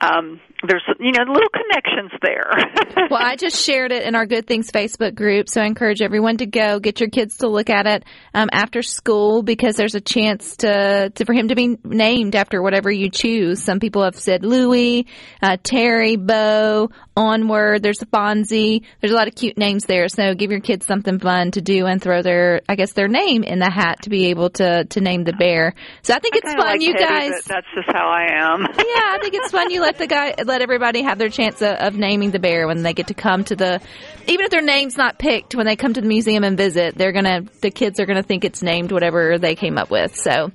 [0.01, 2.51] um there's you know little connections there
[3.09, 6.37] well, I just shared it in our Good Things Facebook group, so I encourage everyone
[6.37, 10.01] to go get your kids to look at it um, after school because there's a
[10.01, 13.63] chance to, to for him to be named after whatever you choose.
[13.63, 15.07] Some people have said Louis,
[15.41, 17.83] uh, Terry, Bo, Onward.
[17.83, 18.83] There's Fonzie.
[19.01, 21.85] There's a lot of cute names there, so give your kids something fun to do
[21.85, 25.01] and throw their, I guess, their name in the hat to be able to to
[25.01, 25.73] name the bear.
[26.03, 27.43] So I think it's fun, like you Teddy, guys.
[27.45, 29.71] that's just how i am yeah, I think it's fun.
[29.71, 32.83] You let the guy, let everybody have their chance of, of naming the bear when
[32.83, 33.81] they get to come to the,
[34.27, 37.11] even if their name's not picked, when they come to the museum and visit, they're
[37.11, 40.15] gonna, the kids are gonna think it's named whatever they came up with.
[40.15, 40.51] So,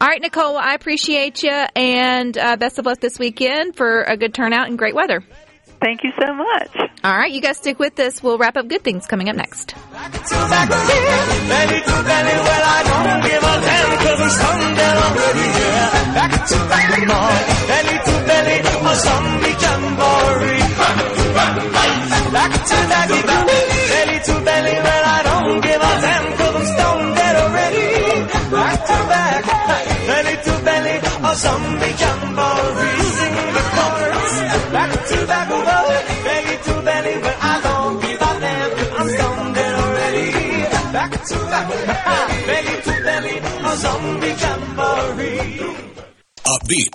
[0.00, 4.16] all right, Nicole, I appreciate you, and uh, best of luck this weekend for a
[4.16, 5.22] good turnout and great weather.
[5.78, 6.70] thank you so much
[7.04, 8.22] All right, you guys stick with this.
[8.22, 9.74] We'll wrap up good things coming up next
[18.90, 20.64] a zombie jamboree.
[22.34, 23.08] Back to back,
[23.90, 27.88] belly to belly, well I don't give a damn 'cause I'm stone dead already.
[28.54, 29.44] Back to back,
[30.08, 30.96] belly to belly,
[31.28, 33.02] a zombie jamboree.
[33.18, 34.34] Sing the chorus,
[34.74, 35.48] back to back,
[36.26, 38.70] belly to belly, well I don't give a damn.
[38.98, 40.28] I'm stone dead already.
[40.96, 41.68] Back to back,
[42.48, 43.36] belly to belly,
[43.70, 45.46] a zombie jamboree.
[46.52, 46.94] Upbeat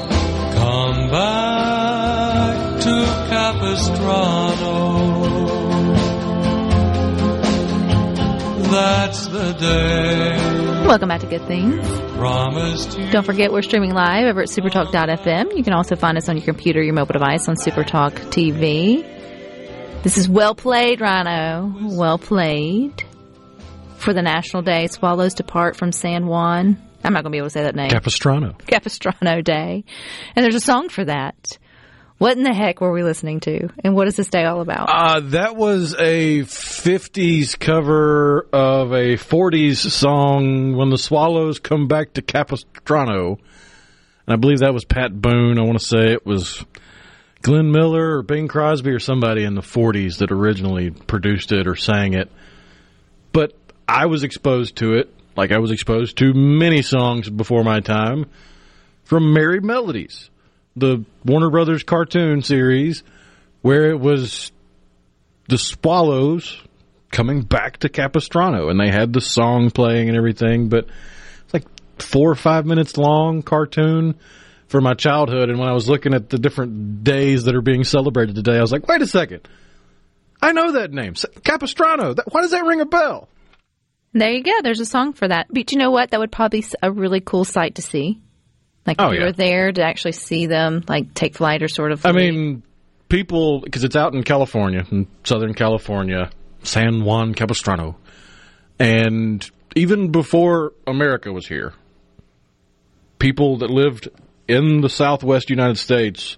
[9.59, 11.85] Welcome back to Good Things.
[12.17, 12.97] promised.
[13.11, 15.57] Don't forget, we're streaming live over at supertalk.fm.
[15.57, 19.03] You can also find us on your computer, your mobile device on Supertalk TV.
[20.03, 21.75] This is well played, Rhino.
[21.81, 23.03] Well played.
[23.97, 26.77] For the National Day, Swallows Depart from San Juan.
[27.03, 27.89] I'm not going to be able to say that name.
[27.89, 28.53] Capistrano.
[28.67, 29.83] Capistrano Day.
[30.35, 31.57] And there's a song for that.
[32.21, 33.69] What in the heck were we listening to?
[33.83, 34.89] And what is this day all about?
[34.89, 42.13] Uh, that was a 50s cover of a 40s song, When the Swallows Come Back
[42.13, 43.39] to Capistrano.
[44.27, 45.57] And I believe that was Pat Boone.
[45.57, 46.63] I want to say it was
[47.41, 51.75] Glenn Miller or Bing Crosby or somebody in the 40s that originally produced it or
[51.75, 52.31] sang it.
[53.31, 53.55] But
[53.87, 58.27] I was exposed to it, like I was exposed to many songs before my time,
[59.05, 60.29] from Merrie Melodies,
[60.75, 63.03] the Warner Brothers cartoon series,
[63.61, 64.51] where it was
[65.47, 66.61] the Swallows
[67.11, 70.87] coming back to Capistrano, and they had the song playing and everything, but
[71.43, 71.65] it's like
[71.99, 74.15] four or five minutes long cartoon
[74.67, 75.49] for my childhood.
[75.49, 78.61] And when I was looking at the different days that are being celebrated today, I
[78.61, 79.47] was like, wait a second.
[80.41, 81.13] I know that name,
[81.43, 82.15] Capistrano.
[82.31, 83.27] Why does that ring a bell?
[84.13, 84.51] There you go.
[84.63, 85.47] There's a song for that.
[85.49, 86.11] But you know what?
[86.11, 88.21] That would probably be a really cool sight to see.
[88.85, 89.25] Like oh, if Oh, you yeah.
[89.27, 92.05] were there to actually see them, like take flight or sort of.
[92.05, 92.63] I mean,
[93.09, 96.29] people, because it's out in California, in Southern California,
[96.63, 97.97] San Juan Capistrano.
[98.79, 101.73] And even before America was here,
[103.19, 104.09] people that lived
[104.47, 106.37] in the southwest United States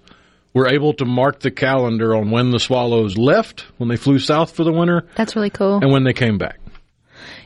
[0.52, 4.54] were able to mark the calendar on when the swallows left, when they flew south
[4.54, 5.78] for the winter, that's really cool.
[5.78, 6.60] and when they came back.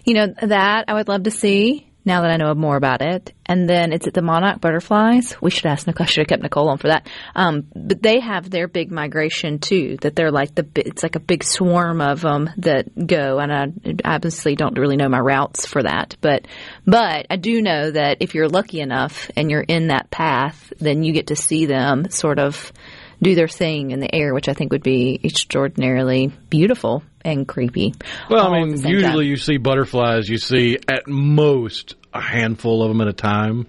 [0.05, 1.88] You know that I would love to see.
[2.09, 5.37] Now that I know more about it, and then it's at the monarch butterflies.
[5.43, 6.05] We should ask Nicole.
[6.05, 7.07] I should have kept Nicole on for that.
[7.35, 9.99] Um, but they have their big migration too.
[10.01, 13.39] That they're like the it's like a big swarm of them that go.
[13.41, 13.67] And I
[14.07, 16.47] obviously don't really know my routes for that, but
[16.87, 21.03] but I do know that if you're lucky enough and you're in that path, then
[21.03, 22.73] you get to see them sort of
[23.21, 27.95] do their thing in the air, which I think would be extraordinarily beautiful and creepy.
[28.31, 29.23] Well, I mean, usually time.
[29.23, 33.67] you see butterflies, you see at most a handful of them at a time.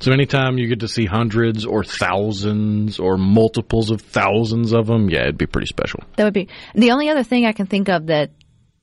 [0.00, 5.10] So anytime you get to see hundreds or thousands or multiples of thousands of them,
[5.10, 6.00] yeah, it'd be pretty special.
[6.16, 8.30] That would be the only other thing I can think of that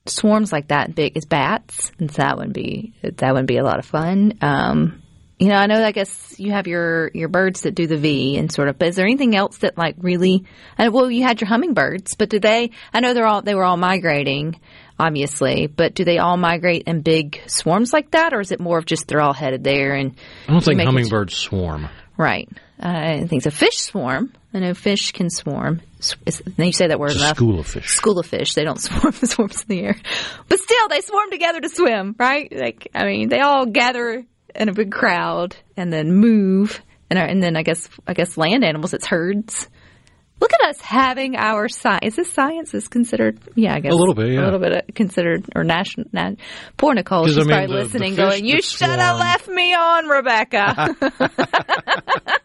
[0.04, 3.64] swarms like that big is bats, and so that would be that would be a
[3.64, 4.34] lot of fun.
[4.42, 5.02] Um,
[5.38, 5.82] you know, I know.
[5.84, 8.78] I guess you have your your birds that do the V and sort of.
[8.78, 10.44] But is there anything else that like really?
[10.78, 12.70] Uh, well, you had your hummingbirds, but do they?
[12.94, 14.58] I know they're all they were all migrating,
[14.98, 18.78] obviously, but do they all migrate in big swarms like that, or is it more
[18.78, 20.14] of just they're all headed there and?
[20.48, 21.88] I don't think make it- hummingbirds swarm.
[22.18, 22.48] Right.
[22.82, 24.32] Uh, I think it's a fish swarm.
[24.54, 25.82] I know fish can swarm.
[26.24, 27.36] It's- you say that word It's enough.
[27.36, 27.88] school of fish.
[27.90, 28.54] School of fish.
[28.54, 29.96] They don't swarm the swarms in the air,
[30.48, 32.14] but still they swarm together to swim.
[32.18, 32.50] Right?
[32.54, 34.24] Like I mean, they all gather
[34.56, 36.80] in a big crowd and then move,
[37.10, 38.94] and and then I guess I guess land animals.
[38.94, 39.68] It's herds.
[40.38, 42.00] Look at us having our science.
[42.02, 43.38] Is this science is considered?
[43.54, 44.42] Yeah, I guess A little bit, yeah.
[44.42, 46.08] a little bit uh, considered or national.
[46.12, 46.32] Na-
[46.76, 47.26] poor Nicole.
[47.26, 50.08] she's I mean, probably the- the listening, fish going, "You should have left me on,
[50.08, 50.94] Rebecca."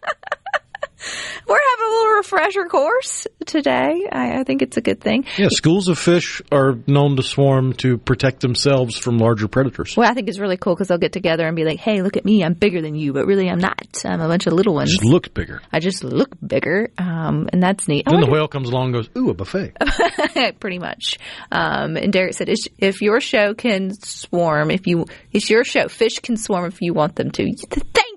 [1.51, 4.07] We're having a little refresher course today.
[4.09, 5.25] I, I think it's a good thing.
[5.37, 9.97] Yeah, schools of fish are known to swarm to protect themselves from larger predators.
[9.97, 12.15] Well, I think it's really cool because they'll get together and be like, "Hey, look
[12.15, 12.41] at me!
[12.45, 14.01] I'm bigger than you, but really, I'm not.
[14.05, 14.91] I'm a bunch of little ones.
[14.91, 15.61] Just look bigger.
[15.73, 18.93] I just look bigger, um, and that's neat." I Then the whale comes along and
[18.93, 19.75] goes, ooh, a buffet.
[20.61, 21.19] pretty much.
[21.51, 22.47] Um, and Derek said,
[22.77, 26.93] "If your show can swarm, if you it's your show, fish can swarm if you
[26.93, 27.53] want them to."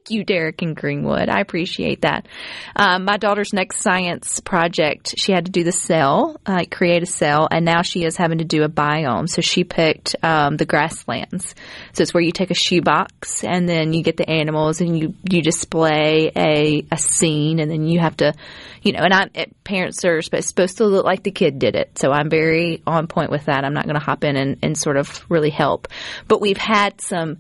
[0.06, 1.30] Thank you, Derek in Greenwood.
[1.30, 2.28] I appreciate that.
[2.76, 7.06] Um, my daughter's next science project, she had to do the cell, uh, create a
[7.06, 9.30] cell, and now she is having to do a biome.
[9.30, 11.54] So she picked um, the grasslands.
[11.94, 15.14] So it's where you take a shoebox and then you get the animals and you
[15.30, 18.34] you display a a scene, and then you have to,
[18.82, 19.30] you know, and I'm
[19.64, 21.98] parents are sp- supposed to look like the kid did it.
[21.98, 23.64] So I'm very on point with that.
[23.64, 25.88] I'm not going to hop in and, and sort of really help,
[26.28, 27.38] but we've had some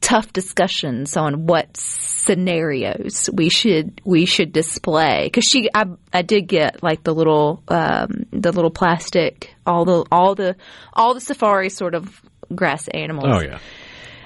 [0.00, 6.42] tough discussions on what scenarios we should we should display because she I, I did
[6.48, 10.56] get like the little um, the little plastic all the all the
[10.92, 12.20] all the safari sort of
[12.54, 13.58] grass animals Oh yeah.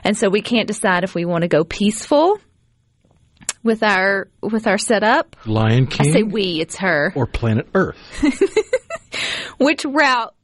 [0.05, 2.39] and so we can't decide if we want to go peaceful
[3.63, 7.97] with our with our setup Lion King I say we it's her or Planet Earth.
[9.59, 10.35] which route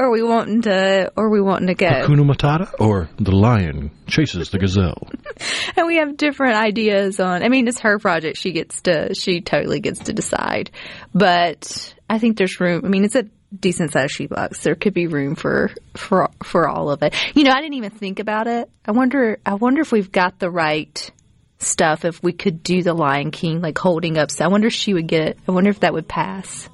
[0.00, 1.88] are we wanting to or we wanting to go?
[1.88, 5.08] Hakuna Matata or the lion chases the gazelle.
[5.76, 8.38] and we have different ideas on i mean it's her project.
[8.38, 10.70] She gets to she totally gets to decide.
[11.12, 13.24] But i think there's room i mean it's a
[13.58, 14.62] decent sized shoebox.
[14.62, 17.14] There could be room for for for all of it.
[17.34, 18.70] You know i didn't even think about it.
[18.84, 21.10] I wonder i wonder if we've got the right
[21.58, 24.30] stuff if we could do the lion king like holding up.
[24.30, 26.68] So i wonder if she would get it i wonder if that would pass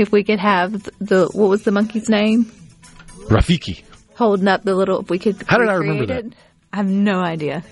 [0.00, 2.50] if we could have the what was the monkey's name
[3.28, 3.82] Rafiki.
[4.16, 5.00] holding up the little.
[5.00, 5.42] If we could.
[5.46, 6.34] How did I remember it?
[6.72, 7.62] I have no idea.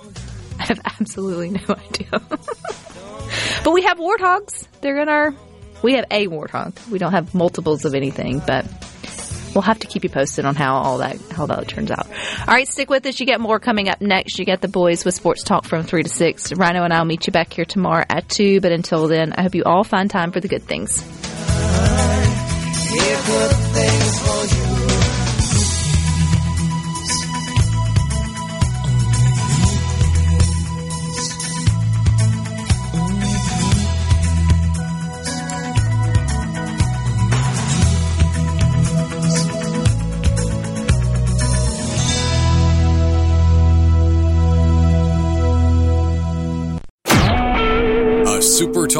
[0.58, 2.08] I have absolutely no idea.
[3.64, 4.66] but we have warthogs.
[4.80, 5.34] They're in our.
[5.82, 6.88] We have a warthog.
[6.88, 8.64] We don't have multiples of anything, but
[9.56, 12.06] we'll have to keep you posted on how all that how that turns out.
[12.06, 13.18] All right, stick with us.
[13.18, 14.38] You get more coming up next.
[14.38, 16.52] You get the boys with sports talk from three to six.
[16.52, 18.60] Rhino and I'll meet you back here tomorrow at two.
[18.60, 21.02] But until then, I hope you all find time for the good things.